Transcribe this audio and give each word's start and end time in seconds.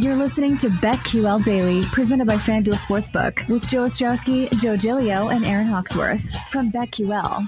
You're 0.00 0.16
listening 0.16 0.56
to 0.56 0.70
BetQL 0.70 1.44
Daily, 1.44 1.82
presented 1.92 2.26
by 2.26 2.36
FanDuel 2.36 2.82
Sportsbook, 2.82 3.46
with 3.50 3.68
Joe 3.68 3.84
Ostrowski, 3.84 4.48
Joe 4.58 4.74
Gilio, 4.74 5.30
and 5.30 5.46
Aaron 5.46 5.66
Hawksworth 5.66 6.34
from 6.48 6.72
BetQL. 6.72 7.46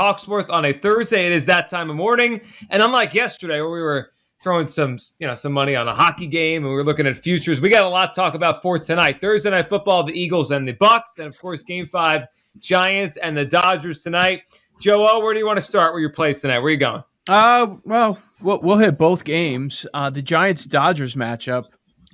Hawksworth 0.00 0.50
on 0.50 0.64
a 0.64 0.72
Thursday. 0.72 1.26
It 1.26 1.30
is 1.30 1.44
that 1.44 1.68
time 1.68 1.90
of 1.90 1.94
morning, 1.94 2.40
and 2.70 2.82
unlike 2.82 3.14
yesterday 3.14 3.60
where 3.60 3.70
we 3.70 3.82
were 3.82 4.10
throwing 4.42 4.66
some, 4.66 4.98
you 5.20 5.28
know, 5.28 5.36
some 5.36 5.52
money 5.52 5.76
on 5.76 5.86
a 5.86 5.94
hockey 5.94 6.26
game 6.26 6.64
and 6.64 6.72
we 6.72 6.74
were 6.74 6.82
looking 6.82 7.06
at 7.06 7.16
futures, 7.16 7.60
we 7.60 7.68
got 7.68 7.84
a 7.84 7.88
lot 7.88 8.14
to 8.14 8.20
talk 8.20 8.34
about 8.34 8.62
for 8.62 8.80
tonight. 8.80 9.20
Thursday 9.20 9.50
night 9.50 9.68
football, 9.68 10.02
the 10.02 10.20
Eagles 10.20 10.50
and 10.50 10.66
the 10.66 10.72
Bucks, 10.72 11.18
and 11.18 11.28
of 11.28 11.38
course, 11.38 11.62
Game 11.62 11.86
Five, 11.86 12.22
Giants 12.58 13.16
and 13.16 13.36
the 13.36 13.44
Dodgers 13.44 14.02
tonight. 14.02 14.42
Joe, 14.80 15.20
where 15.20 15.32
do 15.32 15.38
you 15.38 15.46
want 15.46 15.58
to 15.58 15.64
start 15.64 15.94
with 15.94 16.00
your 16.00 16.10
plays 16.10 16.40
tonight? 16.40 16.58
Where 16.58 16.66
are 16.66 16.70
you 16.70 16.78
going? 16.78 17.04
Uh, 17.28 17.76
well, 17.84 18.18
we'll, 18.40 18.60
we'll 18.60 18.78
hit 18.78 18.98
both 18.98 19.24
games. 19.24 19.86
Uh, 19.94 20.10
the 20.10 20.22
Giants 20.22 20.66
Dodgers 20.66 21.14
matchup. 21.14 21.66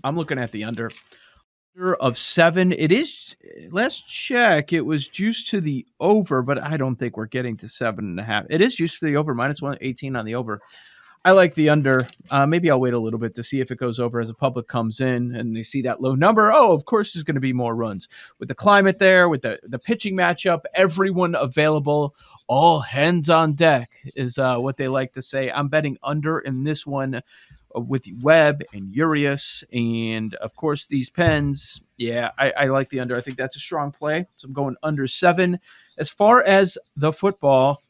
I'm 0.05 0.17
looking 0.17 0.39
at 0.39 0.53
the 0.53 0.65
under 0.65 0.91
of 2.01 2.19
seven. 2.19 2.73
It 2.73 2.93
is 2.93 3.37
last 3.71 4.09
check. 4.09 4.73
It 4.73 4.81
was 4.81 5.09
juiced 5.09 5.48
to 5.48 5.61
the 5.61 5.87
over, 6.01 6.43
but 6.43 6.62
I 6.62 6.77
don't 6.77 6.97
think 6.97 7.17
we're 7.17 7.27
getting 7.27 7.57
to 7.59 7.69
seven 7.69 8.05
and 8.07 8.21
a 8.21 8.25
half. 8.25 8.47
It 8.51 8.61
is 8.61 8.75
juiced 8.75 9.01
to 9.01 9.07
the 9.07 9.17
over, 9.17 9.34
minus 9.34 9.62
one 9.62 9.79
eighteen 9.81 10.17
on 10.17 10.25
the 10.25 10.34
over. 10.34 10.61
I 11.25 11.33
like 11.33 11.55
the 11.55 11.69
under. 11.69 12.06
Uh, 12.31 12.47
maybe 12.47 12.70
I'll 12.70 12.81
wait 12.81 12.95
a 12.95 12.98
little 12.98 13.19
bit 13.19 13.34
to 13.34 13.43
see 13.43 13.61
if 13.61 13.70
it 13.70 13.79
goes 13.79 13.98
over 13.98 14.20
as 14.20 14.29
the 14.29 14.34
public 14.34 14.69
comes 14.69 15.01
in 15.01 15.34
and 15.34 15.55
they 15.55 15.65
see 15.65 15.83
that 15.83 16.01
low 16.01 16.15
number. 16.15 16.53
Oh, 16.53 16.73
of 16.73 16.84
course, 16.84 17.12
there's 17.12 17.25
going 17.25 17.34
to 17.34 17.41
be 17.41 17.53
more 17.53 17.75
runs 17.75 18.09
with 18.39 18.48
the 18.48 18.55
climate 18.55 18.98
there, 18.98 19.29
with 19.29 19.43
the 19.43 19.59
the 19.65 19.79
pitching 19.79 20.17
matchup, 20.17 20.61
everyone 20.75 21.34
available, 21.34 22.14
all 22.49 22.81
hands 22.81 23.29
on 23.29 23.53
deck 23.53 23.91
is 24.17 24.39
uh, 24.39 24.59
what 24.59 24.79
they 24.79 24.89
like 24.89 25.13
to 25.13 25.23
say. 25.23 25.51
I'm 25.51 25.69
betting 25.69 25.99
under 26.03 26.39
in 26.39 26.65
this 26.65 26.87
one 26.87 27.17
uh, 27.17 27.81
with 27.81 28.07
Webb 28.23 28.63
and 28.73 28.93
Urias, 28.95 29.63
and 29.73 30.35
of 30.37 30.57
course 30.57 30.87
these 30.87 31.11
pens. 31.11 31.81
Yeah, 31.99 32.31
I, 32.39 32.51
I, 32.53 32.65
like 32.67 32.89
the 32.89 33.01
under. 33.01 33.17
I 33.17 33.21
think 33.21 33.37
that's 33.37 33.57
a 33.57 33.61
strong 33.61 33.93
play. 33.93 34.27
So 34.37 34.47
I'm 34.47 34.55
going 34.55 34.77
under 34.83 35.07
seven. 35.07 35.61
As 35.99 36.09
far 36.09 36.43
as 36.43 36.79
the 36.97 37.13
football, 37.13 37.83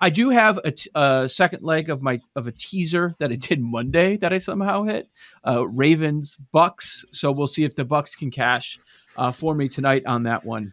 I 0.00 0.08
do 0.08 0.30
have 0.30 0.58
a, 0.64 0.70
t- 0.70 0.90
a 0.94 1.28
second 1.28 1.62
leg 1.62 1.90
of 1.90 2.00
my 2.00 2.20
of 2.36 2.46
a 2.46 2.52
teaser 2.52 3.14
that 3.18 3.32
I 3.32 3.36
did 3.36 3.60
Monday 3.60 4.16
that 4.16 4.32
I 4.32 4.38
somehow 4.38 4.84
hit. 4.84 5.08
Uh, 5.46 5.66
Ravens 5.68 6.38
Bucks. 6.52 7.04
So 7.12 7.30
we'll 7.32 7.46
see 7.46 7.64
if 7.64 7.76
the 7.76 7.84
Bucks 7.84 8.16
can 8.16 8.30
cash 8.30 8.78
uh, 9.16 9.32
for 9.32 9.54
me 9.54 9.68
tonight 9.68 10.06
on 10.06 10.22
that 10.22 10.44
one. 10.44 10.72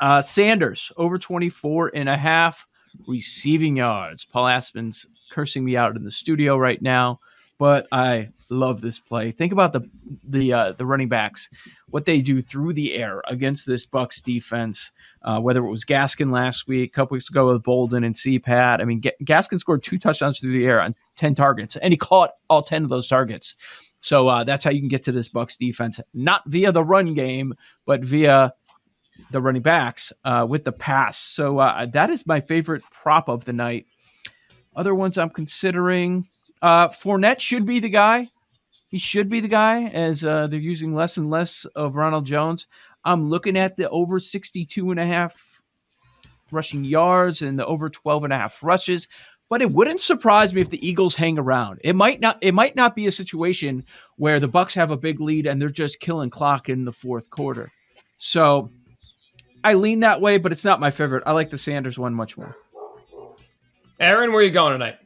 Uh, 0.00 0.22
Sanders 0.22 0.92
over 0.96 1.18
24 1.18 1.92
and 1.94 2.08
a 2.08 2.16
half 2.16 2.66
receiving 3.06 3.76
yards. 3.76 4.24
Paul 4.24 4.48
Aspen's 4.48 5.06
cursing 5.30 5.64
me 5.64 5.76
out 5.76 5.96
in 5.96 6.04
the 6.04 6.10
studio 6.10 6.56
right 6.56 6.80
now, 6.80 7.20
but 7.58 7.86
I 7.92 8.30
love 8.48 8.80
this 8.80 9.00
play. 9.00 9.30
Think 9.30 9.52
about 9.52 9.72
the 9.72 9.88
the 10.28 10.52
uh, 10.52 10.72
the 10.72 10.86
running 10.86 11.08
backs, 11.08 11.48
what 11.88 12.04
they 12.04 12.20
do 12.20 12.42
through 12.42 12.72
the 12.74 12.94
air 12.94 13.22
against 13.28 13.66
this 13.66 13.86
Bucks 13.86 14.20
defense. 14.20 14.92
Uh, 15.22 15.40
whether 15.40 15.64
it 15.64 15.70
was 15.70 15.84
Gaskin 15.84 16.32
last 16.32 16.66
week, 16.68 16.90
a 16.90 16.92
couple 16.92 17.14
weeks 17.14 17.30
ago 17.30 17.52
with 17.52 17.62
Bolden 17.62 18.04
and 18.04 18.14
CPAT. 18.14 18.80
I 18.80 18.84
mean, 18.84 19.00
G- 19.00 19.12
Gaskin 19.24 19.58
scored 19.58 19.82
two 19.82 19.98
touchdowns 19.98 20.38
through 20.38 20.52
the 20.52 20.66
air 20.66 20.80
on 20.80 20.94
ten 21.16 21.34
targets, 21.34 21.76
and 21.76 21.92
he 21.92 21.96
caught 21.96 22.30
all 22.48 22.62
ten 22.62 22.84
of 22.84 22.90
those 22.90 23.08
targets. 23.08 23.56
So 24.00 24.28
uh, 24.28 24.44
that's 24.44 24.62
how 24.62 24.70
you 24.70 24.80
can 24.80 24.88
get 24.88 25.02
to 25.04 25.12
this 25.12 25.30
Bucks 25.30 25.56
defense, 25.56 25.98
not 26.12 26.42
via 26.46 26.72
the 26.72 26.84
run 26.84 27.14
game, 27.14 27.54
but 27.86 28.04
via 28.04 28.52
the 29.30 29.40
running 29.40 29.62
backs 29.62 30.12
uh, 30.24 30.46
with 30.48 30.64
the 30.64 30.72
pass. 30.72 31.18
So 31.18 31.58
uh, 31.58 31.86
that 31.86 32.10
is 32.10 32.26
my 32.26 32.40
favorite 32.40 32.82
prop 32.90 33.28
of 33.28 33.44
the 33.44 33.52
night. 33.52 33.86
Other 34.76 34.94
ones 34.94 35.18
I'm 35.18 35.30
considering. 35.30 36.26
Uh, 36.60 36.88
Fournette 36.88 37.40
should 37.40 37.66
be 37.66 37.80
the 37.80 37.88
guy. 37.88 38.30
He 38.88 38.98
should 38.98 39.28
be 39.28 39.40
the 39.40 39.48
guy 39.48 39.84
as 39.84 40.24
uh, 40.24 40.46
they're 40.46 40.58
using 40.58 40.94
less 40.94 41.16
and 41.16 41.30
less 41.30 41.64
of 41.76 41.96
Ronald 41.96 42.26
Jones. 42.26 42.66
I'm 43.04 43.28
looking 43.28 43.56
at 43.56 43.76
the 43.76 43.88
over 43.90 44.20
62 44.20 44.90
and 44.90 45.00
a 45.00 45.06
half 45.06 45.62
rushing 46.50 46.84
yards 46.84 47.42
and 47.42 47.58
the 47.58 47.66
over 47.66 47.90
12 47.90 48.24
and 48.24 48.32
a 48.32 48.38
half 48.38 48.62
rushes. 48.62 49.08
But 49.50 49.62
it 49.62 49.70
wouldn't 49.70 50.00
surprise 50.00 50.54
me 50.54 50.62
if 50.62 50.70
the 50.70 50.86
Eagles 50.86 51.14
hang 51.14 51.38
around. 51.38 51.80
It 51.84 51.94
might 51.94 52.20
not. 52.20 52.38
It 52.40 52.54
might 52.54 52.74
not 52.74 52.96
be 52.96 53.06
a 53.06 53.12
situation 53.12 53.84
where 54.16 54.40
the 54.40 54.48
Bucks 54.48 54.74
have 54.74 54.90
a 54.90 54.96
big 54.96 55.20
lead 55.20 55.46
and 55.46 55.60
they're 55.60 55.68
just 55.68 56.00
killing 56.00 56.30
clock 56.30 56.68
in 56.68 56.84
the 56.84 56.92
fourth 56.92 57.28
quarter. 57.30 57.70
So 58.16 58.70
I 59.64 59.72
lean 59.72 60.00
that 60.00 60.20
way, 60.20 60.36
but 60.36 60.52
it's 60.52 60.64
not 60.64 60.78
my 60.78 60.90
favorite. 60.90 61.22
I 61.26 61.32
like 61.32 61.48
the 61.48 61.56
Sanders 61.56 61.98
one 61.98 62.14
much 62.14 62.36
more. 62.36 62.54
Aaron, 63.98 64.32
where 64.32 64.42
are 64.42 64.44
you 64.44 64.50
going 64.50 64.72
tonight? 64.72 64.96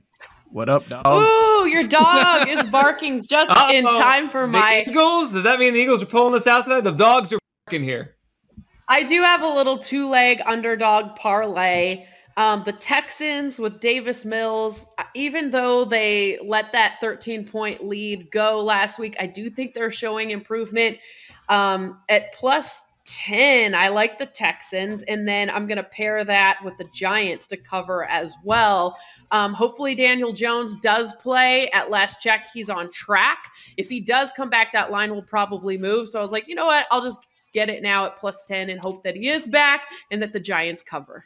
What 0.51 0.69
up, 0.69 0.89
dog? 0.89 1.07
Ooh, 1.07 1.69
your 1.69 1.87
dog 1.87 2.49
is 2.49 2.65
barking 2.65 3.23
just 3.23 3.51
Uh-oh. 3.51 3.73
in 3.73 3.85
time 3.85 4.29
for 4.29 4.49
my 4.49 4.85
Eagles. 4.89 5.33
Does 5.33 5.45
that 5.45 5.61
mean 5.61 5.75
the 5.75 5.81
Eagles 5.81 6.03
are 6.03 6.07
pulling 6.07 6.33
this 6.33 6.49
out 6.49 6.65
tonight? 6.65 6.81
The 6.81 6.91
dogs 6.91 7.33
are 7.33 7.39
barking 7.67 7.85
here. 7.85 8.17
I 8.89 9.05
do 9.05 9.23
have 9.23 9.43
a 9.43 9.49
little 9.49 9.79
two 9.79 10.09
leg 10.09 10.41
underdog 10.45 11.15
parlay. 11.15 12.07
Um, 12.37 12.63
the 12.65 12.73
Texans 12.73 13.59
with 13.59 13.79
Davis 13.79 14.25
Mills, 14.25 14.87
even 15.15 15.51
though 15.51 15.85
they 15.85 16.39
let 16.43 16.73
that 16.73 16.97
13 17.01 17.45
point 17.47 17.87
lead 17.87 18.31
go 18.31 18.61
last 18.63 18.99
week, 18.99 19.15
I 19.21 19.27
do 19.27 19.51
think 19.51 19.75
they're 19.75 19.91
showing 19.93 20.31
improvement. 20.31 20.99
Um, 21.49 22.01
at 22.09 22.33
plus 22.33 22.85
10. 23.11 23.75
I 23.75 23.89
like 23.89 24.19
the 24.19 24.27
Texans. 24.27 25.03
And 25.03 25.27
then 25.27 25.51
I'm 25.51 25.67
going 25.67 25.77
to 25.77 25.85
pair 25.85 26.25
that 26.25 26.61
with 26.65 26.77
the 26.77 26.87
Giants 26.93 27.47
to 27.49 27.57
cover 27.57 28.05
as 28.05 28.37
well. 28.45 28.97
Um, 29.31 29.53
hopefully, 29.55 29.95
Daniel 29.95 30.33
Jones 30.33 30.75
does 30.81 31.15
play. 31.15 31.71
At 31.71 31.91
last 31.91 32.21
check, 32.21 32.49
he's 32.53 32.71
on 32.71 32.91
track. 32.91 33.39
If 33.77 33.89
he 33.89 34.01
does 34.01 34.33
come 34.33 34.51
back, 34.51 34.73
that 34.73 34.91
line 34.91 35.15
will 35.15 35.23
probably 35.23 35.77
move. 35.79 36.09
So 36.09 36.19
I 36.19 36.23
was 36.23 36.33
like, 36.33 36.49
you 36.49 36.55
know 36.55 36.67
what? 36.67 36.87
I'll 36.91 37.03
just 37.03 37.27
get 37.53 37.69
it 37.69 37.83
now 37.83 38.07
at 38.07 38.17
plus 38.17 38.45
10 38.45 38.71
and 38.71 38.81
hope 38.81 39.05
that 39.05 39.17
he 39.17 39.29
is 39.29 39.47
back 39.47 39.83
and 40.11 40.23
that 40.23 40.33
the 40.33 40.41
Giants 40.41 40.83
cover. 40.83 41.25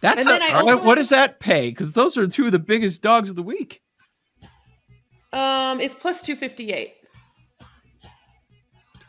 That's 0.00 0.26
a, 0.26 0.54
also, 0.54 0.82
what 0.82 0.96
does 0.96 1.08
that 1.08 1.40
pay? 1.40 1.70
Because 1.70 1.94
those 1.94 2.18
are 2.18 2.26
two 2.26 2.46
of 2.46 2.52
the 2.52 2.58
biggest 2.58 3.00
dogs 3.00 3.30
of 3.30 3.36
the 3.36 3.42
week. 3.42 3.80
Um, 5.32 5.80
it's 5.80 5.94
plus 5.94 6.20
258. 6.22 6.94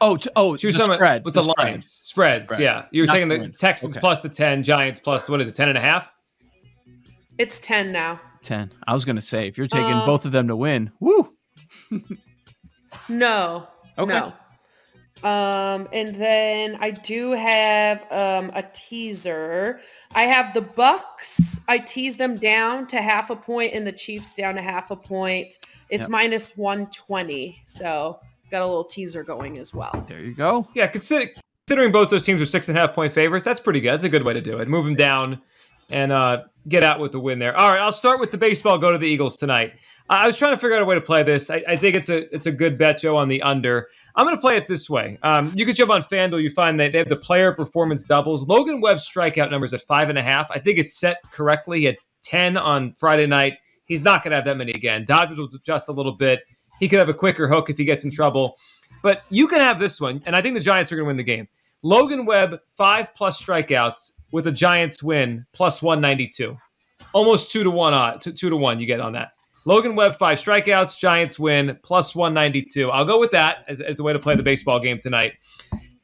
Oh, 0.02 0.18
to, 0.18 0.32
oh, 0.36 0.58
she 0.58 0.68
was 0.68 0.76
the 0.76 0.94
spread 0.94 1.24
with 1.24 1.34
the, 1.34 1.42
the 1.42 1.52
spread. 1.52 1.68
lines, 1.68 1.92
spreads. 1.92 2.50
Spread. 2.50 2.62
Yeah, 2.62 2.86
you 2.92 3.04
were 3.04 3.08
taking 3.08 3.30
the 3.30 3.40
wins. 3.40 3.60
Texans 3.60 3.96
okay. 3.96 4.02
plus 4.02 4.22
the 4.22 4.30
ten, 4.30 4.64
Giants 4.64 5.00
plus 5.00 5.30
what 5.30 5.42
is 5.42 5.48
it, 5.48 5.56
ten 5.56 5.70
and 5.70 5.78
a 5.78 5.82
half? 5.82 6.10
It's 7.38 7.60
ten 7.60 7.92
now. 7.92 8.20
Ten. 8.42 8.72
I 8.88 8.94
was 8.94 9.06
gonna 9.06 9.22
say 9.22 9.48
if 9.48 9.58
you're 9.58 9.68
taking 9.68 9.94
uh, 9.94 10.06
both 10.06 10.26
of 10.26 10.32
them 10.32 10.48
to 10.50 10.56
win, 10.56 10.92
woo. 11.00 11.34
no. 13.10 13.68
Okay. 13.98 14.14
No. 14.14 14.34
Um, 15.24 15.88
and 15.94 16.14
then 16.16 16.78
I 16.82 16.92
do 16.92 17.32
have 17.32 18.06
um 18.12 18.52
a 18.54 18.64
teaser. 18.74 19.80
I 20.14 20.24
have 20.24 20.54
the 20.54 20.62
Bucks. 20.62 21.62
I 21.68 21.80
tease 21.80 22.18
them 22.18 22.36
down 22.36 22.86
to 22.88 23.02
half 23.02 23.30
a 23.30 23.36
point, 23.36 23.74
and 23.74 23.88
the 23.88 23.94
Chiefs 23.94 24.36
down 24.36 24.56
to 24.56 24.62
half 24.62 24.92
a 24.92 24.96
point. 24.96 25.58
It's 25.90 26.02
yep. 26.02 26.10
minus 26.10 26.56
one 26.58 26.88
twenty. 26.88 27.62
So 27.66 28.20
got 28.56 28.62
a 28.64 28.68
little 28.68 28.86
teaser 28.86 29.22
going 29.24 29.60
as 29.60 29.74
well. 29.74 30.06
There 30.08 30.22
you 30.22 30.34
go. 30.34 30.66
Yeah, 30.74 30.88
consider, 30.88 31.30
considering 31.68 31.92
both 31.92 32.10
those 32.10 32.24
teams 32.24 32.42
are 32.42 32.46
six 32.46 32.70
and 32.70 32.78
a 32.78 32.82
half 32.82 32.94
point 32.94 33.12
favorites, 33.12 33.44
that's 33.44 33.60
pretty 33.60 33.82
good. 33.82 33.92
That's 33.94 34.06
a 34.06 34.10
good 34.10 34.24
way 34.24 34.34
to 34.34 34.42
do 34.42 34.60
it. 34.60 34.70
Move 34.70 34.86
them 34.86 34.96
down 34.96 35.42
and 35.92 36.12
uh, 36.12 36.44
get 36.70 36.82
out 36.82 37.02
with 37.02 37.12
the 37.12 37.20
win 37.20 37.38
there. 37.38 37.56
All 37.58 37.70
right, 37.70 37.82
I'll 37.82 37.92
start 37.92 38.22
with 38.22 38.32
the 38.32 38.38
baseball. 38.38 38.78
Go 38.78 38.94
to 38.94 38.98
the 38.98 39.08
Eagles 39.08 39.36
tonight. 39.36 39.74
I 40.10 40.26
was 40.26 40.38
trying 40.38 40.54
to 40.54 40.58
figure 40.58 40.76
out 40.76 40.82
a 40.82 40.86
way 40.86 40.96
to 40.96 41.02
play 41.02 41.22
this. 41.24 41.50
I, 41.50 41.64
I 41.68 41.76
think 41.76 41.98
it's 41.98 42.10
a 42.10 42.34
it's 42.34 42.46
a 42.46 42.52
good 42.52 42.78
bet, 42.78 43.00
Joe, 43.00 43.18
on 43.18 43.28
the 43.28 43.42
under. 43.42 43.90
I'm 44.16 44.26
going 44.26 44.38
to 44.38 44.42
play 44.42 44.56
it 44.56 44.68
this 44.68 44.90
way. 44.90 45.18
Um, 45.24 45.52
you 45.54 45.66
can 45.66 45.76
jump 45.76 45.92
on 45.92 46.02
FanDuel. 46.02 46.42
You 46.42 46.50
find 46.50 46.80
that 46.80 46.94
they 46.94 47.00
have 47.00 47.10
the 47.10 47.18
player 47.18 47.52
performance 47.52 48.04
doubles. 48.04 48.48
Logan 48.48 48.80
Webb's 48.80 49.10
strikeout 49.10 49.52
numbers 49.52 49.74
at 49.74 49.82
five 49.82 50.08
and 50.08 50.18
a 50.18 50.24
half. 50.24 50.50
I 50.52 50.60
think 50.60 50.80
it's 50.80 50.98
set 50.98 51.18
correctly. 51.32 51.84
Had 51.84 51.98
10 52.24 52.56
on 52.56 52.96
Friday 52.98 53.26
night. 53.26 53.56
He's 53.86 54.02
not 54.02 54.24
going 54.24 54.32
to 54.32 54.38
have 54.38 54.46
that 54.46 54.58
many 54.58 54.72
again. 54.72 55.04
Dodgers 55.06 55.38
will 55.38 55.50
adjust 55.54 55.90
a 55.90 55.92
little 55.92 56.14
bit. 56.14 56.40
He 56.80 56.88
could 56.88 57.00
have 57.00 57.10
a 57.10 57.14
quicker 57.14 57.48
hook 57.48 57.70
if 57.70 57.78
he 57.78 57.86
gets 57.86 58.04
in 58.04 58.12
trouble. 58.12 58.58
But 59.02 59.24
you 59.30 59.48
can 59.48 59.62
have 59.62 59.80
this 59.80 60.02
one, 60.02 60.22
and 60.26 60.36
I 60.36 60.42
think 60.42 60.56
the 60.56 60.62
Giants 60.62 60.92
are 60.92 60.96
going 60.96 61.06
to 61.06 61.08
win 61.08 61.18
the 61.18 61.24
game. 61.24 61.48
Logan 61.84 62.26
Webb, 62.26 62.60
five 62.76 63.14
plus 63.14 63.42
strikeouts 63.42 64.12
with 64.32 64.48
a 64.48 64.52
Giants 64.52 65.04
win, 65.04 65.46
plus 65.54 65.82
192. 65.82 66.58
Almost 67.14 67.52
two 67.52 67.64
to 67.64 67.70
one 67.70 67.94
uh, 67.94 67.98
odd, 67.98 68.22
two, 68.22 68.32
two 68.32 68.50
to 68.50 68.58
one 68.58 68.80
you 68.80 68.88
get 68.88 69.00
on 69.00 69.14
that. 69.14 69.34
Logan 69.66 69.96
Webb, 69.96 70.16
five 70.16 70.38
strikeouts, 70.38 70.98
Giants 70.98 71.40
win, 71.40 71.78
plus 71.84 72.16
192. 72.16 72.90
I'll 72.92 73.06
go 73.06 73.20
with 73.20 73.32
that 73.32 73.66
as, 73.68 73.82
as 73.82 73.98
the 73.98 74.04
way 74.04 74.14
to 74.14 74.20
play 74.20 74.36
the 74.36 74.44
baseball 74.44 74.80
game 74.80 75.00
tonight. 75.00 75.34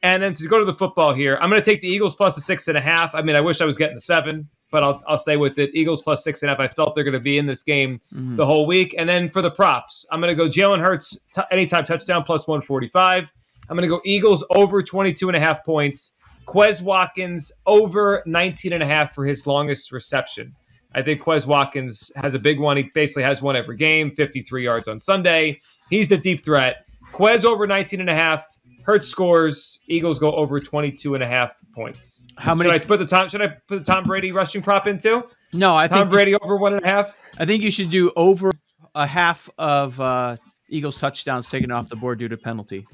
And 0.02 0.22
then 0.22 0.34
to 0.34 0.48
go 0.48 0.58
to 0.58 0.64
the 0.64 0.74
football 0.74 1.14
here, 1.14 1.38
I'm 1.40 1.48
going 1.48 1.62
to 1.62 1.70
take 1.70 1.80
the 1.80 1.88
Eagles 1.88 2.14
plus 2.14 2.34
the 2.34 2.40
six 2.40 2.66
and 2.66 2.76
a 2.76 2.80
half. 2.80 3.14
I 3.14 3.22
mean, 3.22 3.36
I 3.36 3.40
wish 3.40 3.60
I 3.60 3.64
was 3.64 3.76
getting 3.76 3.94
the 3.94 4.00
seven, 4.00 4.48
but 4.72 4.82
I'll, 4.82 5.00
I'll 5.06 5.18
stay 5.18 5.36
with 5.36 5.58
it. 5.58 5.70
Eagles 5.74 6.02
plus 6.02 6.24
six 6.24 6.42
and 6.42 6.50
a 6.50 6.54
half. 6.54 6.60
I 6.60 6.66
felt 6.66 6.96
they're 6.96 7.04
going 7.04 7.12
to 7.12 7.20
be 7.20 7.38
in 7.38 7.46
this 7.46 7.62
game 7.62 8.00
mm-hmm. 8.12 8.34
the 8.34 8.44
whole 8.44 8.66
week. 8.66 8.94
And 8.98 9.08
then 9.08 9.28
for 9.28 9.42
the 9.42 9.50
props, 9.50 10.04
I'm 10.10 10.20
going 10.20 10.34
to 10.34 10.36
go 10.36 10.48
Jalen 10.48 10.80
Hurts 10.80 11.16
t- 11.32 11.42
anytime 11.52 11.84
touchdown 11.84 12.24
plus 12.24 12.48
145. 12.48 13.32
I'm 13.68 13.76
going 13.76 13.88
to 13.88 13.94
go 13.94 14.00
Eagles 14.04 14.44
over 14.50 14.82
22 14.82 15.28
and 15.28 15.36
a 15.36 15.40
half 15.40 15.64
points. 15.64 16.12
Quez 16.46 16.82
Watkins 16.82 17.52
over 17.66 18.22
19 18.26 18.72
and 18.72 18.82
a 18.82 18.86
half 18.86 19.14
for 19.14 19.24
his 19.24 19.46
longest 19.46 19.92
reception. 19.92 20.56
I 20.94 21.02
think 21.02 21.22
Quez 21.22 21.46
Watkins 21.46 22.10
has 22.16 22.34
a 22.34 22.38
big 22.38 22.58
one. 22.58 22.76
He 22.76 22.90
basically 22.94 23.22
has 23.22 23.40
one 23.40 23.56
every 23.56 23.76
game, 23.76 24.10
53 24.10 24.64
yards 24.64 24.88
on 24.88 24.98
Sunday. 24.98 25.60
He's 25.90 26.08
the 26.08 26.18
deep 26.18 26.44
threat. 26.44 26.86
Quez 27.12 27.44
over 27.44 27.66
19 27.66 28.00
and 28.00 28.10
a 28.10 28.14
half. 28.14 28.58
Hurts 28.84 29.06
scores. 29.06 29.80
Eagles 29.86 30.18
go 30.18 30.32
over 30.32 30.58
22 30.58 31.14
and 31.14 31.22
a 31.22 31.26
half 31.26 31.54
points. 31.74 32.24
How 32.36 32.54
many? 32.54 32.70
Should 32.70 32.82
I 32.82 32.86
put 32.86 32.98
the 32.98 33.06
Tom? 33.06 33.28
Should 33.28 33.42
I 33.42 33.48
put 33.48 33.84
the 33.84 33.92
Tom 33.92 34.04
Brady 34.04 34.32
rushing 34.32 34.62
prop 34.62 34.86
in 34.86 34.98
too? 34.98 35.24
no, 35.52 35.74
I 35.74 35.86
think 35.86 35.98
Tom 35.98 36.00
think 36.00 36.10
Brady 36.12 36.34
over 36.36 36.56
one 36.56 36.74
and 36.74 36.84
a 36.84 36.86
half. 36.86 37.14
I 37.38 37.46
think 37.46 37.62
you 37.62 37.70
should 37.70 37.90
do 37.90 38.10
over 38.16 38.50
a 38.94 39.06
half 39.06 39.48
of 39.58 40.00
uh, 40.00 40.36
Eagles 40.68 40.98
touchdowns 40.98 41.48
taken 41.48 41.70
off 41.70 41.88
the 41.88 41.96
board 41.96 42.18
due 42.18 42.28
to 42.28 42.36
penalty. 42.36 42.86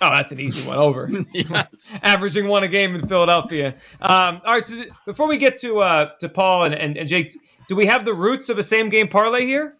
Oh, 0.00 0.10
that's 0.10 0.30
an 0.30 0.38
easy 0.38 0.64
one. 0.66 0.78
Over. 0.78 1.10
Averaging 2.02 2.46
one 2.46 2.62
a 2.62 2.68
game 2.68 2.94
in 2.94 3.06
Philadelphia. 3.08 3.74
Um, 4.00 4.40
all 4.44 4.54
right. 4.54 4.64
So 4.64 4.84
before 5.06 5.26
we 5.26 5.38
get 5.38 5.58
to 5.60 5.80
uh, 5.80 6.10
to 6.20 6.28
Paul 6.28 6.64
and, 6.64 6.74
and, 6.74 6.96
and 6.96 7.08
Jake, 7.08 7.36
do 7.68 7.74
we 7.74 7.86
have 7.86 8.04
the 8.04 8.14
roots 8.14 8.48
of 8.48 8.58
a 8.58 8.62
same 8.62 8.88
game 8.88 9.08
parlay 9.08 9.44
here? 9.44 9.76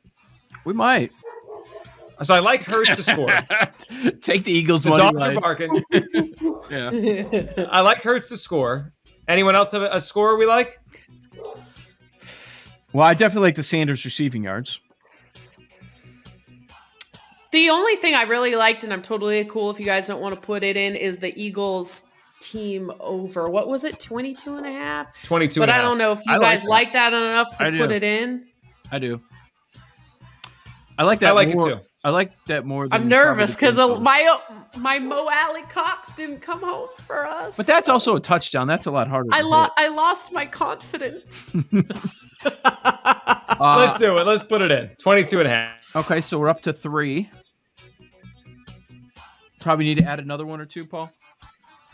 We 0.64 0.72
might 0.72 1.12
So 2.22 2.34
I 2.34 2.40
like 2.40 2.62
Hurts 2.64 2.96
to 2.96 3.02
score. 3.02 3.28
take 4.20 4.44
the 4.44 4.52
Eagles 4.52 4.82
The 4.82 4.90
money 4.90 5.02
dogs 5.02 5.22
are 5.22 5.34
line. 5.34 5.40
barking. 5.40 5.82
Yeah. 6.70 7.68
I 7.70 7.80
like 7.80 8.02
Hurts 8.02 8.28
to 8.30 8.36
score. 8.36 8.92
Anyone 9.28 9.54
else 9.54 9.72
have 9.72 9.82
a, 9.82 9.88
a 9.92 10.00
score 10.00 10.36
we 10.36 10.44
like? 10.46 10.80
Well, 12.92 13.06
I 13.06 13.14
definitely 13.14 13.48
like 13.48 13.54
the 13.54 13.62
Sanders 13.62 14.04
receiving 14.04 14.44
yards. 14.44 14.80
The 17.50 17.70
only 17.70 17.96
thing 17.96 18.14
I 18.14 18.22
really 18.22 18.56
liked, 18.56 18.84
and 18.84 18.92
I'm 18.92 19.00
totally 19.02 19.42
cool 19.46 19.70
if 19.70 19.78
you 19.78 19.86
guys 19.86 20.06
don't 20.06 20.20
want 20.20 20.34
to 20.34 20.40
put 20.40 20.62
it 20.62 20.76
in, 20.76 20.94
is 20.94 21.16
the 21.16 21.38
Eagles 21.40 22.04
team 22.40 22.92
over. 23.00 23.44
What 23.48 23.68
was 23.68 23.84
it? 23.84 23.98
22 24.00 24.56
and 24.56 24.66
a 24.66 24.72
half? 24.72 25.06
22 25.24 25.60
But 25.60 25.64
and 25.64 25.70
a 25.70 25.74
I 25.74 25.76
half. 25.76 25.84
don't 25.86 25.98
know 25.98 26.12
if 26.12 26.18
you 26.26 26.32
I 26.32 26.36
like 26.36 26.42
guys 26.50 26.62
that. 26.62 26.68
like 26.68 26.92
that 26.92 27.12
enough 27.14 27.56
to 27.56 27.70
put 27.78 27.90
it 27.92 28.02
in. 28.02 28.46
I 28.92 28.98
do. 28.98 29.20
I 30.98 31.04
like 31.04 31.20
that. 31.20 31.28
I 31.28 31.32
like 31.32 31.48
it 31.48 31.58
too. 31.58 31.80
I 32.04 32.10
like 32.10 32.32
that 32.44 32.64
more. 32.64 32.88
Than 32.88 33.02
I'm 33.02 33.08
nervous 33.08 33.54
because 33.56 33.76
my 33.76 34.38
my 34.76 34.98
Mo 35.00 35.28
Alie-Cox 35.28 36.14
didn't 36.14 36.40
come 36.40 36.60
home 36.60 36.88
for 36.98 37.26
us. 37.26 37.56
But 37.56 37.66
that's 37.66 37.88
also 37.88 38.14
a 38.14 38.20
touchdown. 38.20 38.68
That's 38.68 38.86
a 38.86 38.90
lot 38.90 39.08
harder. 39.08 39.30
I 39.32 39.42
lost. 39.42 39.72
I 39.76 39.88
lost 39.88 40.32
my 40.32 40.46
confidence. 40.46 41.52
Uh, 42.44 42.50
Let's 43.60 43.98
do 43.98 44.16
it. 44.18 44.26
Let's 44.26 44.44
put 44.44 44.62
it 44.62 44.70
in. 44.70 44.90
22 45.00 45.40
and 45.40 45.48
a 45.48 45.52
half. 45.52 45.96
Okay, 45.96 46.20
so 46.20 46.38
we're 46.38 46.48
up 46.48 46.62
to 46.62 46.72
three. 46.72 47.28
Probably 49.60 49.86
need 49.86 49.96
to 49.96 50.04
add 50.04 50.20
another 50.20 50.46
one 50.46 50.60
or 50.60 50.66
two, 50.66 50.86
Paul. 50.86 51.10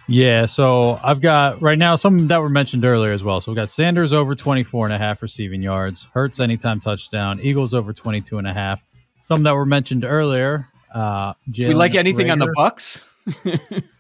Yeah, 0.07 0.45
so 0.45 1.01
I've 1.03 1.23
got 1.23 1.63
right 1.63 1.79
now 1.79 1.97
some 1.97 2.29
that 2.29 2.43
were 2.43 2.51
mentioned 2.51 2.85
earlier 2.85 3.13
as 3.13 3.25
well. 3.25 3.41
So 3.41 3.51
we've 3.51 3.57
got 3.57 3.71
Sanders 3.71 4.13
over 4.13 4.35
24 4.35 4.87
and 4.87 4.95
a 4.95 4.99
half 4.99 5.23
receiving 5.23 5.63
yards, 5.63 6.07
Hurts 6.13 6.41
anytime 6.41 6.79
touchdown, 6.79 7.41
Eagles 7.41 7.73
over 7.73 7.95
22 7.95 8.37
and 8.37 8.47
a 8.47 8.53
half. 8.53 8.85
Some 9.27 9.43
that 9.45 9.55
were 9.55 9.67
mentioned 9.67 10.05
earlier. 10.05 10.69
Uh, 10.93 11.35
Do 11.51 11.69
we 11.69 11.75
like 11.75 11.93
Jalen 11.93 11.97
anything 11.97 12.31
on 12.31 12.39
the 12.39 12.53
Bucks? 12.55 13.05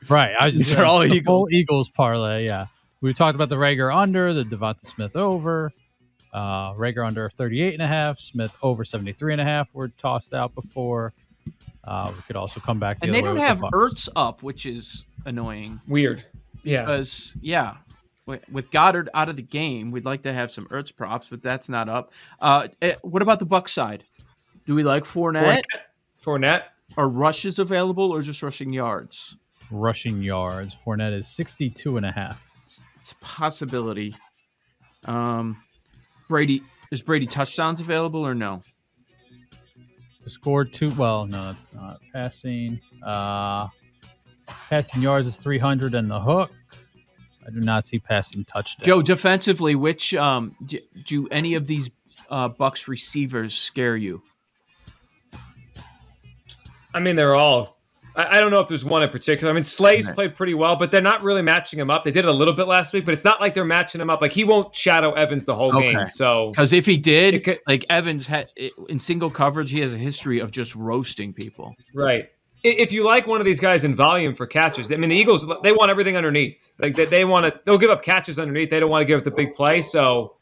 Right. 0.08 0.34
I 0.38 0.46
was 0.46 0.56
These 0.56 0.68
just 0.68 0.78
are 0.78 0.84
all 0.84 1.00
it's 1.00 1.12
a 1.12 1.16
Eagles. 1.16 1.48
full 1.48 1.48
Eagles 1.50 1.88
parlay. 1.88 2.44
Yeah. 2.44 2.66
We 3.00 3.14
talked 3.14 3.34
about 3.34 3.48
the 3.48 3.56
Reagor 3.56 3.94
under, 3.94 4.34
the 4.34 4.42
Devonta 4.42 4.84
Smith 4.84 5.16
over, 5.16 5.72
uh, 6.32 6.74
Reagor 6.74 7.06
under 7.06 7.30
38 7.30 7.72
and 7.72 7.82
a 7.82 7.86
half, 7.86 8.18
Smith 8.18 8.54
over 8.62 8.84
73 8.84 9.32
and 9.32 9.40
a 9.40 9.44
half 9.44 9.68
were 9.72 9.88
tossed 9.88 10.34
out 10.34 10.54
before. 10.54 11.12
Uh, 11.84 12.12
we 12.14 12.22
could 12.22 12.36
also 12.36 12.60
come 12.60 12.78
back. 12.78 13.00
The 13.00 13.06
and 13.06 13.10
other 13.12 13.18
they 13.18 13.26
don't 13.26 13.34
with 13.34 13.42
have 13.44 13.60
the 13.60 13.70
Ertz 13.72 14.08
up, 14.16 14.42
which 14.42 14.66
is 14.66 15.04
annoying. 15.24 15.80
Weird. 15.88 16.24
Yeah. 16.62 16.82
Because 16.82 17.34
yeah, 17.40 17.76
with, 18.26 18.46
with 18.50 18.70
Goedert 18.70 19.08
out 19.14 19.28
of 19.28 19.36
the 19.36 19.42
game, 19.42 19.90
we'd 19.90 20.04
like 20.04 20.22
to 20.22 20.32
have 20.32 20.50
some 20.50 20.64
Ertz 20.66 20.94
props, 20.94 21.28
but 21.30 21.42
that's 21.42 21.68
not 21.68 21.88
up. 21.88 22.12
Uh, 22.40 22.68
eh, 22.82 22.94
what 23.02 23.22
about 23.22 23.38
the 23.38 23.46
Buck 23.46 23.68
side? 23.68 24.04
Do 24.66 24.74
we 24.74 24.82
like 24.82 25.04
Fournette? 25.04 25.62
Fournette. 25.62 25.62
Fournette. 26.24 26.62
Are 26.96 27.08
rushes 27.08 27.58
available 27.58 28.10
or 28.10 28.22
just 28.22 28.42
rushing 28.42 28.72
yards? 28.72 29.36
rushing 29.70 30.22
yards. 30.22 30.76
Fournette 30.86 31.16
is 31.18 31.28
62 31.28 31.96
and 31.96 32.06
a 32.06 32.12
half. 32.12 32.44
It's 32.96 33.12
a 33.12 33.16
possibility. 33.16 34.14
Um, 35.06 35.62
Brady 36.28 36.62
is 36.90 37.02
Brady 37.02 37.26
touchdowns 37.26 37.80
available 37.80 38.26
or 38.26 38.34
no? 38.34 38.60
Scored 40.26 40.72
two. 40.72 40.90
Well, 40.94 41.26
no, 41.26 41.50
it's 41.50 41.68
not 41.74 42.00
passing. 42.12 42.80
Uh, 43.02 43.68
passing 44.46 45.02
yards 45.02 45.26
is 45.26 45.36
300 45.36 45.94
and 45.94 46.10
the 46.10 46.20
hook. 46.20 46.50
I 47.46 47.50
do 47.50 47.60
not 47.60 47.86
see 47.86 47.98
passing 47.98 48.44
touchdowns. 48.46 48.86
Joe, 48.86 49.02
defensively, 49.02 49.74
which 49.74 50.14
um 50.14 50.56
do, 50.64 50.78
do 51.04 51.28
any 51.28 51.54
of 51.54 51.66
these 51.66 51.90
uh, 52.30 52.48
Bucks 52.48 52.88
receivers 52.88 53.54
scare 53.54 53.96
you? 53.96 54.22
I 56.94 57.00
mean, 57.00 57.16
they're 57.16 57.34
all. 57.34 57.78
I, 58.16 58.38
I 58.38 58.40
don't 58.40 58.50
know 58.52 58.60
if 58.60 58.68
there's 58.68 58.84
one 58.84 59.02
in 59.02 59.10
particular. 59.10 59.50
I 59.50 59.54
mean, 59.54 59.64
Slay's 59.64 60.08
played 60.08 60.36
pretty 60.36 60.54
well, 60.54 60.76
but 60.76 60.90
they're 60.92 61.02
not 61.02 61.22
really 61.24 61.42
matching 61.42 61.78
him 61.80 61.90
up. 61.90 62.04
They 62.04 62.12
did 62.12 62.24
it 62.24 62.28
a 62.28 62.32
little 62.32 62.54
bit 62.54 62.68
last 62.68 62.92
week, 62.92 63.04
but 63.04 63.12
it's 63.12 63.24
not 63.24 63.40
like 63.40 63.52
they're 63.54 63.64
matching 63.64 64.00
him 64.00 64.08
up. 64.08 64.20
Like 64.20 64.32
he 64.32 64.44
won't 64.44 64.74
shadow 64.74 65.12
Evans 65.14 65.44
the 65.44 65.54
whole 65.54 65.76
Okay. 65.76 65.92
game. 65.92 66.06
So 66.06 66.50
Because 66.52 66.72
if 66.72 66.86
he 66.86 66.96
did, 66.96 67.42
could- 67.42 67.58
like 67.66 67.84
Evans 67.90 68.26
had 68.26 68.50
in 68.88 69.00
single 69.00 69.30
coverage, 69.30 69.70
he 69.72 69.80
has 69.80 69.92
a 69.92 69.98
history 69.98 70.38
of 70.38 70.50
just 70.52 70.74
roasting 70.76 71.32
people. 71.32 71.74
right. 71.94 72.28
If 72.66 72.92
you 72.92 73.04
like 73.04 73.26
one 73.26 73.42
of 73.42 73.44
these 73.44 73.60
guys 73.60 73.84
in 73.84 73.94
volume 73.94 74.32
for 74.34 74.46
catches, 74.46 74.90
I 74.90 74.96
mean, 74.96 75.10
the 75.10 75.16
Eagles 75.16 75.46
they 75.62 75.72
want 75.72 75.90
everything 75.90 76.16
underneath. 76.16 76.70
Like 76.78 76.94
they, 76.94 77.04
they 77.04 77.26
want 77.26 77.44
to, 77.44 77.60
they'll 77.66 77.76
give 77.76 77.90
up 77.90 78.02
catches 78.02 78.38
underneath. 78.38 78.70
They 78.70 78.80
don't 78.80 78.88
want 78.88 79.02
to 79.02 79.04
give 79.04 79.18
up 79.18 79.24
the 79.24 79.32
big 79.32 79.54
play. 79.54 79.82
So 79.82 80.36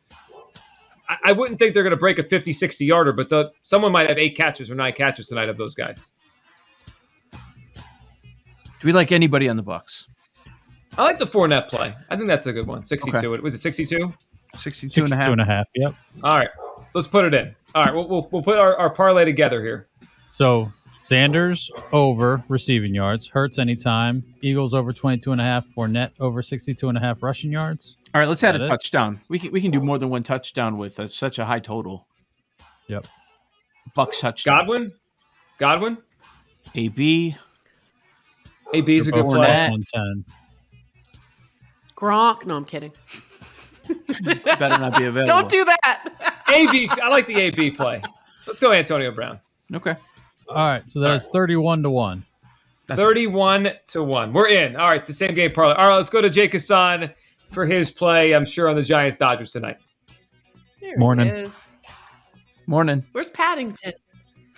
I, 1.08 1.16
I 1.24 1.32
wouldn't 1.32 1.58
think 1.58 1.74
they're 1.74 1.82
going 1.82 1.90
to 1.90 1.96
break 1.96 2.20
a 2.20 2.22
50, 2.22 2.52
60 2.52 2.84
yarder, 2.84 3.12
but 3.12 3.28
the, 3.28 3.50
someone 3.62 3.90
might 3.90 4.08
have 4.08 4.18
eight 4.18 4.36
catches 4.36 4.70
or 4.70 4.76
nine 4.76 4.92
catches 4.92 5.26
tonight 5.26 5.48
of 5.48 5.56
those 5.56 5.74
guys. 5.74 6.12
Do 8.82 8.88
we 8.88 8.92
like 8.92 9.12
anybody 9.12 9.48
on 9.48 9.56
the 9.56 9.62
Bucks? 9.62 10.08
I 10.98 11.04
like 11.04 11.20
the 11.20 11.24
Fournette 11.24 11.68
play. 11.68 11.94
I 12.10 12.16
think 12.16 12.26
that's 12.26 12.48
a 12.48 12.52
good 12.52 12.66
one. 12.66 12.82
62. 12.82 13.30
Was 13.40 13.54
it 13.54 13.58
62? 13.58 14.12
62 14.56 15.04
and 15.04 15.12
a 15.12 15.16
half. 15.16 15.22
62 15.22 15.32
and 15.32 15.40
a 15.40 15.44
half. 15.44 15.66
Yep. 15.76 15.94
All 16.24 16.36
right, 16.36 16.48
let's 16.92 17.06
put 17.06 17.24
it 17.24 17.32
in. 17.32 17.54
All 17.76 17.84
right, 17.84 17.94
we'll, 17.94 18.08
we'll, 18.08 18.28
we'll 18.32 18.42
put 18.42 18.58
our, 18.58 18.76
our 18.76 18.90
parlay 18.90 19.24
together 19.24 19.62
here. 19.62 19.86
So 20.34 20.72
Sanders 21.00 21.70
over 21.92 22.42
receiving 22.48 22.92
yards, 22.92 23.28
Hurts 23.28 23.60
anytime, 23.60 24.24
Eagles 24.40 24.74
over 24.74 24.90
22 24.90 25.30
and 25.30 25.40
a 25.40 25.44
half, 25.44 25.64
Fournette 25.78 26.10
over 26.18 26.42
62 26.42 26.88
and 26.88 26.98
a 26.98 27.00
half 27.00 27.22
rushing 27.22 27.52
yards. 27.52 27.96
All 28.12 28.20
right, 28.20 28.28
let's 28.28 28.42
add 28.42 28.56
a 28.56 28.62
it? 28.62 28.64
touchdown. 28.64 29.20
We 29.28 29.38
can 29.38 29.52
we 29.52 29.60
can 29.60 29.70
do 29.70 29.78
more 29.78 29.98
than 29.98 30.10
one 30.10 30.24
touchdown 30.24 30.76
with 30.76 30.98
uh, 30.98 31.06
such 31.06 31.38
a 31.38 31.44
high 31.44 31.60
total. 31.60 32.08
Yep. 32.88 33.06
Bucks 33.94 34.20
touchdown. 34.20 34.58
Godwin, 34.58 34.92
Godwin, 35.58 35.98
AB. 36.74 37.36
AB 38.74 38.96
is 38.96 39.08
a 39.08 39.12
good 39.12 39.24
Over 39.24 39.36
play. 39.36 39.48
Fournette. 39.48 39.70
110. 39.70 40.24
Gronk. 41.96 42.46
No, 42.46 42.56
I'm 42.56 42.64
kidding. 42.64 42.92
Better 44.44 44.68
not 44.78 44.96
be 44.96 45.04
available. 45.04 45.24
Don't 45.26 45.48
do 45.48 45.64
that. 45.64 46.42
AB, 46.48 46.88
I 47.02 47.08
like 47.08 47.26
the 47.26 47.36
AB 47.38 47.70
play. 47.72 48.02
Let's 48.46 48.60
go, 48.60 48.72
Antonio 48.72 49.10
Brown. 49.12 49.40
Okay. 49.74 49.96
All 50.48 50.68
right. 50.68 50.82
So 50.90 51.00
that's 51.00 51.26
31 51.28 51.82
to 51.84 51.90
1. 51.90 52.24
That's- 52.86 53.04
31 53.04 53.70
to 53.88 54.02
1. 54.02 54.32
We're 54.32 54.48
in. 54.48 54.76
All 54.76 54.88
right, 54.88 55.04
the 55.04 55.12
same 55.12 55.34
game 55.34 55.52
parlay. 55.52 55.74
All 55.74 55.88
right, 55.88 55.96
let's 55.96 56.10
go 56.10 56.20
to 56.20 56.28
Jake 56.30 56.52
Hassan 56.52 57.10
for 57.50 57.64
his 57.64 57.90
play, 57.90 58.34
I'm 58.34 58.44
sure, 58.44 58.68
on 58.68 58.76
the 58.76 58.82
Giants 58.82 59.18
Dodgers 59.18 59.52
tonight. 59.52 59.76
There 60.80 60.96
Morning. 60.96 61.26
he 61.28 61.42
is. 61.42 61.64
Morning. 62.66 63.04
Where's 63.12 63.30
Paddington? 63.30 63.92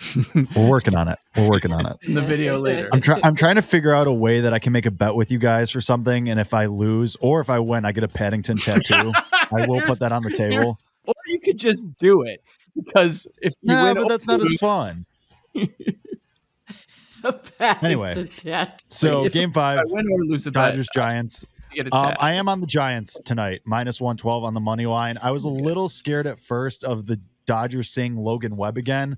We're 0.55 0.69
working 0.69 0.95
on 0.95 1.07
it. 1.07 1.17
We're 1.37 1.49
working 1.49 1.71
on 1.71 1.85
it. 1.85 1.97
In 2.03 2.13
the 2.15 2.21
video 2.21 2.59
later. 2.59 2.89
I'm 2.91 3.01
trying. 3.01 3.23
I'm 3.23 3.35
trying 3.35 3.55
to 3.55 3.61
figure 3.61 3.93
out 3.93 4.07
a 4.07 4.11
way 4.11 4.41
that 4.41 4.53
I 4.53 4.59
can 4.59 4.73
make 4.73 4.85
a 4.85 4.91
bet 4.91 5.15
with 5.15 5.31
you 5.31 5.37
guys 5.39 5.71
for 5.71 5.79
something, 5.81 6.29
and 6.29 6.39
if 6.39 6.53
I 6.53 6.65
lose 6.65 7.15
or 7.21 7.39
if 7.41 7.49
I 7.49 7.59
win, 7.59 7.85
I 7.85 7.91
get 7.91 8.03
a 8.03 8.07
Paddington 8.07 8.57
tattoo. 8.57 9.11
I 9.33 9.65
will 9.67 9.81
put 9.81 9.99
that 9.99 10.11
on 10.11 10.21
the 10.23 10.31
table. 10.35 10.77
Or 11.05 11.13
you 11.27 11.39
could 11.39 11.57
just 11.57 11.87
do 11.97 12.23
it 12.23 12.43
because 12.75 13.27
if 13.41 13.53
you 13.61 13.73
No, 13.73 13.83
win, 13.85 13.93
but 13.95 14.09
that's 14.09 14.27
not 14.27 14.41
as 14.41 14.53
fun. 14.55 15.05
Anyway. 17.59 18.27
So 18.87 19.25
If- 19.25 19.33
game 19.33 19.49
I 19.49 19.53
five, 19.53 19.79
win 19.85 20.05
or 20.11 20.25
lose 20.25 20.43
the 20.43 20.51
bet, 20.51 20.71
Dodgers 20.71 20.87
Giants. 20.93 21.45
you 21.73 21.83
get 21.83 21.91
a 21.91 21.95
Um. 21.95 22.15
I 22.19 22.33
am 22.33 22.47
on 22.47 22.59
the 22.59 22.67
Giants 22.67 23.17
tonight, 23.25 23.61
minus 23.65 23.99
112 23.99 24.43
on 24.43 24.53
the 24.53 24.59
money 24.59 24.85
line. 24.85 25.17
I 25.21 25.31
was 25.31 25.43
a 25.43 25.49
little 25.49 25.89
scared 25.89 26.27
at 26.27 26.39
first 26.39 26.83
of 26.83 27.07
the 27.07 27.19
Dodgers 27.47 27.89
seeing 27.89 28.15
Logan 28.15 28.55
Webb 28.57 28.77
again, 28.77 29.17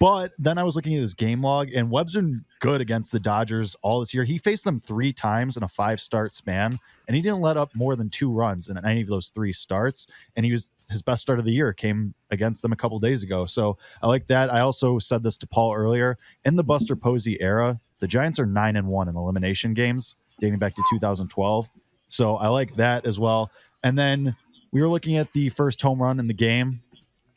but 0.00 0.32
then 0.38 0.58
I 0.58 0.64
was 0.64 0.76
looking 0.76 0.94
at 0.94 1.00
his 1.00 1.14
game 1.14 1.42
log, 1.42 1.72
and 1.72 1.90
Webb's 1.90 2.14
been 2.14 2.44
good 2.60 2.80
against 2.80 3.10
the 3.10 3.20
Dodgers 3.20 3.74
all 3.82 4.00
this 4.00 4.12
year. 4.12 4.24
He 4.24 4.38
faced 4.38 4.64
them 4.64 4.80
three 4.80 5.12
times 5.12 5.56
in 5.56 5.62
a 5.62 5.68
five 5.68 6.00
start 6.00 6.34
span, 6.34 6.78
and 7.06 7.16
he 7.16 7.22
didn't 7.22 7.40
let 7.40 7.56
up 7.56 7.74
more 7.74 7.96
than 7.96 8.10
two 8.10 8.30
runs 8.30 8.68
in 8.68 8.84
any 8.84 9.00
of 9.00 9.08
those 9.08 9.28
three 9.28 9.52
starts. 9.52 10.06
And 10.36 10.44
he 10.44 10.52
was 10.52 10.70
his 10.90 11.02
best 11.02 11.22
start 11.22 11.38
of 11.38 11.44
the 11.44 11.52
year 11.52 11.72
came 11.72 12.14
against 12.30 12.62
them 12.62 12.72
a 12.72 12.76
couple 12.76 12.98
days 12.98 13.22
ago. 13.22 13.46
So 13.46 13.78
I 14.02 14.06
like 14.06 14.26
that. 14.28 14.52
I 14.52 14.60
also 14.60 14.98
said 14.98 15.22
this 15.22 15.36
to 15.38 15.46
Paul 15.46 15.74
earlier. 15.74 16.16
In 16.44 16.56
the 16.56 16.64
Buster 16.64 16.96
Posey 16.96 17.40
era, 17.40 17.78
the 17.98 18.08
Giants 18.08 18.38
are 18.38 18.46
nine 18.46 18.76
and 18.76 18.88
one 18.88 19.08
in 19.08 19.16
elimination 19.16 19.74
games 19.74 20.16
dating 20.40 20.58
back 20.58 20.74
to 20.74 20.82
2012. 20.90 21.68
So 22.08 22.36
I 22.36 22.48
like 22.48 22.76
that 22.76 23.06
as 23.06 23.18
well. 23.18 23.50
And 23.82 23.98
then 23.98 24.34
we 24.72 24.80
were 24.80 24.88
looking 24.88 25.16
at 25.16 25.32
the 25.32 25.48
first 25.50 25.80
home 25.82 26.00
run 26.00 26.18
in 26.18 26.26
the 26.26 26.34
game. 26.34 26.80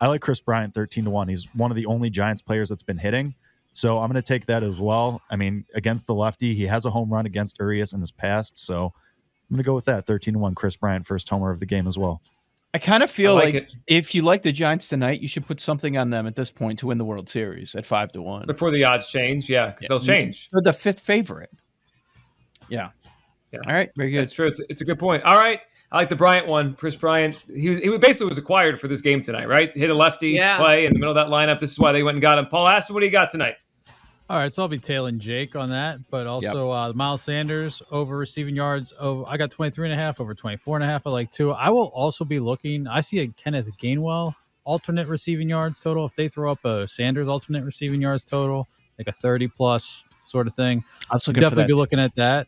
I 0.02 0.08
like 0.08 0.20
Kris 0.20 0.42
Bryant 0.42 0.74
13 0.74 1.06
to 1.06 1.10
1. 1.10 1.28
He's 1.30 1.48
one 1.54 1.72
of 1.72 1.78
the 1.78 1.86
only 1.86 2.10
Giants 2.10 2.42
players 2.42 2.70
that's 2.70 2.84
been 2.84 2.98
hitting. 2.98 3.36
So 3.74 4.00
I'm 4.00 4.12
going 4.12 4.22
to 4.22 4.28
take 4.28 4.48
that 4.48 4.64
as 4.64 4.80
well. 4.80 5.22
I 5.30 5.36
mean, 5.36 5.64
against 5.76 6.08
the 6.08 6.16
lefty, 6.16 6.54
he 6.54 6.66
has 6.66 6.86
a 6.86 6.90
home 6.90 7.10
run 7.10 7.26
against 7.26 7.58
Urias 7.60 7.94
in 7.94 8.02
his 8.02 8.12
past. 8.12 8.58
So 8.58 8.86
I'm 8.86 9.56
going 9.56 9.58
to 9.58 9.64
go 9.64 9.76
with 9.76 9.86
that 9.86 10.08
13 10.08 10.34
to 10.34 10.40
1. 10.40 10.56
Kris 10.56 10.76
Bryant, 10.76 11.06
first 11.06 11.30
homer 11.30 11.52
of 11.52 11.60
the 11.60 11.66
game 11.66 11.88
as 11.88 11.98
well. 11.98 12.22
I 12.74 12.80
kind 12.80 13.04
of 13.04 13.12
feel 13.12 13.38
I 13.38 13.44
like, 13.44 13.54
like 13.54 13.70
if 13.88 14.16
you 14.16 14.22
like 14.22 14.42
the 14.42 14.52
Giants 14.52 14.88
tonight, 14.88 15.22
you 15.22 15.28
should 15.28 15.46
put 15.46 15.60
something 15.60 15.98
on 15.98 16.10
them 16.10 16.26
at 16.26 16.36
this 16.36 16.50
point 16.50 16.80
to 16.80 16.88
win 16.88 16.98
the 16.98 17.06
World 17.06 17.30
Series 17.30 17.76
at 17.76 17.86
five 17.86 18.12
to 18.14 18.22
one. 18.22 18.48
Before 18.48 18.72
the 18.72 18.86
odds 18.86 19.10
change, 19.10 19.50
yeah, 19.50 19.68
because 19.68 19.88
they'll 19.88 20.00
change. 20.00 20.48
They're 20.52 20.62
the 20.62 20.74
fifth 20.74 21.02
favorite. 21.02 21.52
Yeah. 22.70 22.92
Yeah. 23.52 23.60
All 23.68 23.74
right. 23.74 23.90
Very 23.96 24.12
good. 24.12 24.22
That's 24.22 24.32
true. 24.32 24.48
It's, 24.48 24.62
it's 24.70 24.82
a 24.82 24.86
good 24.86 25.00
point. 25.00 25.24
All 25.24 25.38
right. 25.38 25.60
I 25.92 25.98
like 25.98 26.10
the 26.10 26.16
Bryant 26.16 26.48
one. 26.48 26.74
Kris 26.76 26.96
Bryant. 26.96 27.36
He, 27.54 27.76
he 27.76 27.98
basically 27.98 28.28
was 28.30 28.38
acquired 28.38 28.80
for 28.80 28.88
this 28.88 29.02
game 29.02 29.22
tonight, 29.22 29.48
right? 29.50 29.76
Hit 29.76 29.90
a 29.90 29.94
lefty 29.94 30.30
Yeah. 30.30 30.58
play 30.58 30.86
in 30.86 30.94
the 30.94 31.00
middle 31.00 31.16
of 31.16 31.16
that 31.16 31.28
lineup. 31.34 31.60
This 31.60 31.72
is 31.72 31.80
why 31.80 31.92
they 31.92 32.02
went 32.02 32.16
and 32.16 32.22
got 32.22 32.38
him. 32.38 32.46
Paul 32.48 32.68
Aspen, 32.68 32.94
what 32.94 33.02
do 33.02 33.06
you 33.06 33.12
got 33.12 33.30
tonight? 33.30 33.56
All 34.30 34.38
right, 34.38 34.54
so 34.54 34.62
I'll 34.62 34.70
be 34.70 34.80
tailing 34.80 35.20
Jake 35.20 35.58
on 35.58 35.68
that, 35.72 36.00
but 36.10 36.26
also 36.26 36.72
uh, 36.72 36.94
Miles 36.96 37.22
Sanders 37.22 37.82
over 37.92 38.18
receiving 38.18 38.56
yards. 38.56 38.94
Over, 38.98 39.26
I 39.28 39.36
got 39.36 39.52
23 39.52 39.92
and 39.92 40.00
a 40.00 40.02
half 40.02 40.22
over 40.22 40.34
24 40.34 40.78
and 40.78 40.84
a 40.86 40.88
half. 40.88 41.06
I 41.06 41.10
like 41.10 41.32
two. 41.32 41.52
I 41.52 41.70
will 41.70 41.88
also 41.88 42.24
be 42.24 42.40
looking. 42.40 42.88
I 42.88 43.02
see 43.02 43.20
a 43.20 43.28
Kenneth 43.28 43.68
Gainwell 43.78 44.34
alternate 44.64 45.10
receiving 45.10 45.50
yards 45.50 45.82
total. 45.82 46.06
If 46.06 46.16
they 46.16 46.30
throw 46.30 46.50
up 46.50 46.64
a 46.64 46.88
Sanders 46.88 47.28
alternate 47.28 47.66
receiving 47.66 48.00
yards 48.00 48.24
total, 48.24 48.70
like 48.98 49.10
a 49.10 49.12
30 49.12 49.50
plus 49.50 50.06
sort 50.24 50.48
of 50.48 50.56
thing, 50.56 50.86
I'll 51.10 51.16
looking 51.18 51.34
for 51.34 51.40
definitely 51.42 51.64
that. 51.64 51.68
be 51.68 51.74
looking 51.74 52.00
at 52.00 52.16
that. 52.16 52.48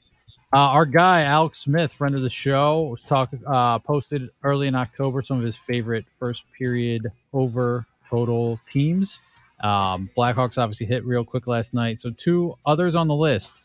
Uh, 0.54 0.70
our 0.70 0.86
guy 0.86 1.24
Alex 1.24 1.62
Smith, 1.62 1.92
friend 1.92 2.14
of 2.14 2.22
the 2.22 2.30
show, 2.30 2.84
was 2.84 3.02
talk 3.02 3.32
uh, 3.48 3.80
posted 3.80 4.30
early 4.44 4.68
in 4.68 4.76
October 4.76 5.24
some 5.24 5.40
of 5.40 5.44
his 5.44 5.56
favorite 5.56 6.06
first 6.20 6.44
period 6.56 7.12
over 7.34 7.88
total 8.08 8.60
teams. 8.70 9.20
Um, 9.62 10.12
Blackhawks 10.16 10.60
obviously 10.60 10.86
hit 10.86 11.04
real 11.06 11.26
quick 11.26 11.48
last 11.48 11.74
night. 11.74 12.00
So 12.00 12.12
two 12.12 12.54
others 12.68 12.94
on 12.94 13.08
the 13.08 13.16
list: 13.16 13.56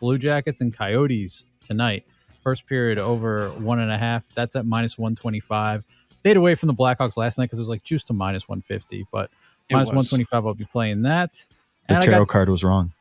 Blue 0.00 0.16
Jackets 0.16 0.62
and 0.62 0.74
Coyotes 0.74 1.44
tonight. 1.66 2.06
First 2.42 2.66
period 2.66 2.96
over 2.96 3.50
one 3.50 3.78
and 3.80 3.92
a 3.92 3.98
half. 3.98 4.26
That's 4.30 4.56
at 4.56 4.64
minus 4.64 4.96
one 4.96 5.16
twenty 5.16 5.40
five. 5.40 5.84
Stayed 6.16 6.38
away 6.38 6.54
from 6.54 6.68
the 6.68 6.74
Blackhawks 6.74 7.18
last 7.18 7.36
night 7.36 7.44
because 7.44 7.58
it 7.58 7.62
was 7.62 7.68
like 7.68 7.84
juice 7.84 8.04
to 8.04 8.14
minus 8.14 8.48
one 8.48 8.62
fifty, 8.62 9.06
but 9.12 9.28
It 9.68 9.74
one 9.74 10.04
twenty 10.06 10.24
five. 10.24 10.46
I'll 10.46 10.54
be 10.54 10.64
playing 10.64 11.02
that. 11.02 11.44
The 11.88 11.96
And 11.96 12.02
tarot 12.02 12.20
got, 12.20 12.28
card 12.28 12.48
was 12.48 12.64
wrong. 12.64 12.94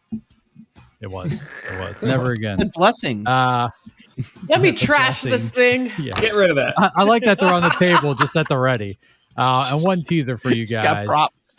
It 1.01 1.07
was. 1.07 1.31
It 1.31 1.79
was. 1.79 2.03
Never 2.03 2.31
again. 2.31 2.57
Good 2.57 2.71
blessings. 2.73 3.25
Uh, 3.27 3.69
Let 4.49 4.61
me 4.61 4.71
The 4.71 4.77
trash 4.77 5.21
this 5.21 5.49
thing. 5.49 5.91
yeah. 5.99 6.19
Get 6.19 6.33
rid 6.33 6.49
of 6.49 6.55
that. 6.55 6.73
I, 6.77 6.91
I 6.97 7.03
like 7.03 7.23
that 7.23 7.39
they're 7.39 7.53
on 7.53 7.61
the 7.61 7.69
table 7.69 8.15
just 8.15 8.35
at 8.35 8.47
the 8.49 8.57
ready. 8.57 8.97
Uh, 9.35 9.69
and 9.71 9.83
one 9.83 10.03
teaser 10.03 10.37
for 10.37 10.49
you 10.49 10.61
He's 10.63 10.71
got 10.71 10.83
guys 10.83 11.05
props. 11.07 11.55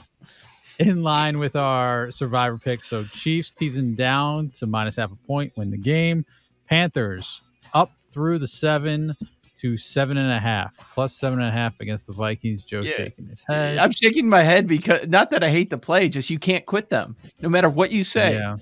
in 0.80 1.02
line 1.04 1.38
with 1.38 1.54
our 1.54 2.11
survivor 2.11 2.59
pick. 2.59 2.83
So 2.83 3.04
Chiefs 3.04 3.52
teasing 3.52 3.95
down 3.95 4.50
to 4.59 4.66
minus 4.66 4.97
half 4.97 5.12
a 5.12 5.16
point, 5.26 5.52
win 5.57 5.71
the 5.71 5.76
game. 5.78 6.26
Panthers 6.68 7.40
up 7.73 7.92
through 8.11 8.40
the 8.40 8.49
seven 8.49 9.16
to 9.59 9.76
seven 9.76 10.16
and 10.16 10.30
a 10.33 10.38
half, 10.38 10.85
plus 10.95 11.16
seven 11.16 11.40
and 11.40 11.49
a 11.49 11.52
half 11.52 11.78
against 11.80 12.07
the 12.07 12.12
Vikings. 12.12 12.64
Joe 12.64 12.80
Yeah. 12.80 12.92
shaking 12.97 13.26
his 13.26 13.45
head. 13.45 13.78
I'm 13.78 13.90
shaking 13.92 14.28
my 14.28 14.42
head 14.42 14.66
because 14.66 15.07
not 15.09 15.30
that 15.30 15.42
I 15.45 15.50
hate 15.50 15.71
the 15.71 15.78
play, 15.78 16.09
just 16.09 16.30
you 16.30 16.38
can't 16.38 16.64
quit 16.66 16.90
them 16.90 17.16
no 17.40 17.49
matter 17.49 17.68
what 17.68 17.90
you 17.92 18.02
say. 18.04 18.35
Yeah, 18.35 18.57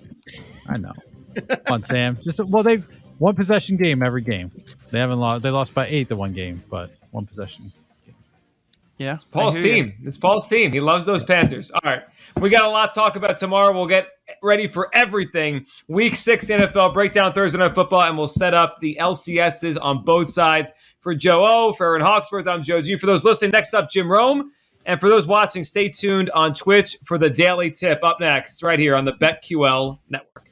I 0.68 0.76
know. 0.76 0.92
Come 1.49 1.58
on, 1.68 1.82
Sam. 1.82 2.18
Just 2.23 2.40
well, 2.40 2.62
they've 2.62 2.87
one 3.18 3.35
possession 3.35 3.76
game 3.76 4.02
every 4.02 4.23
game. 4.23 4.50
They 4.90 4.99
haven't 4.99 5.20
lost. 5.20 5.42
They 5.42 5.50
lost 5.50 5.75
by 5.75 5.87
eight 5.87 6.08
the 6.08 6.16
one 6.16 6.32
game, 6.32 6.62
but 6.70 6.90
one 7.11 7.26
possession. 7.26 7.73
Yeah. 8.99 9.14
it's 9.14 9.25
Paul's 9.25 9.56
I 9.56 9.61
hear 9.61 9.76
you. 9.76 9.82
team. 9.85 9.94
It's 10.04 10.16
Paul's 10.16 10.49
team. 10.49 10.73
He 10.73 10.80
loves 10.80 11.04
those 11.04 11.23
Panthers. 11.23 11.70
All 11.70 11.80
right. 11.85 12.02
We 12.40 12.49
got 12.49 12.64
a 12.64 12.68
lot 12.68 12.94
to 12.94 13.00
talk 13.00 13.16
about 13.16 13.37
tomorrow. 13.37 13.73
We'll 13.75 13.87
get 13.87 14.08
ready 14.42 14.66
for 14.66 14.88
everything. 14.94 15.66
Week 15.88 16.16
six 16.16 16.46
NFL 16.46 16.94
breakdown 16.94 17.32
Thursday 17.32 17.58
Night 17.58 17.75
Football, 17.75 18.02
and 18.02 18.16
we'll 18.16 18.28
set 18.28 18.54
up 18.54 18.78
the 18.80 18.96
LCSs 19.00 19.76
on 19.80 20.02
both 20.02 20.28
sides. 20.28 20.73
For 21.00 21.14
Joe 21.14 21.44
O, 21.46 21.73
for 21.73 21.87
Aaron 21.87 22.02
Hawksworth, 22.02 22.49
I'm 22.49 22.62
Joe 22.62 22.82
G. 22.82 22.96
For 22.96 23.06
those 23.06 23.25
listening, 23.25 23.52
next 23.52 23.75
up, 23.75 23.88
Jim 23.90 24.11
Rome. 24.11 24.50
And 24.87 24.99
for 25.00 25.08
those 25.08 25.26
watching, 25.26 25.62
stay 25.62 25.88
tuned 25.88 26.30
on 26.30 26.54
Twitch 26.54 26.96
for 27.04 27.18
the 27.18 27.30
daily 27.30 27.70
tip 27.70 28.00
up 28.02 28.18
next, 28.18 28.62
right 28.62 28.78
here 28.78 28.96
on 28.96 29.04
the 29.04 29.12
BetQL 29.14 29.99
network. 30.08 30.45